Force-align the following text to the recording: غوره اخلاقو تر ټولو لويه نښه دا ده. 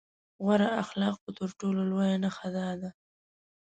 غوره 0.43 0.69
اخلاقو 0.83 1.29
تر 1.39 1.49
ټولو 1.59 1.81
لويه 1.89 2.15
نښه 2.23 2.49
دا 2.57 2.69
ده. 2.81 2.89